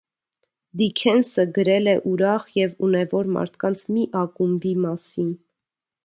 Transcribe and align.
Դիքենսը 0.81 1.43
գրել 1.57 1.91
է 1.91 1.93
ուրախ 2.11 2.47
և 2.59 2.73
ունևոր 2.87 3.29
մարդկանց 3.35 3.83
մի 3.97 4.05
ակումբի 4.23 4.73
մասին։ 4.87 5.29